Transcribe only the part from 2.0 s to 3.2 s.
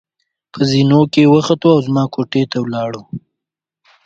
کوټې ته ولاړو.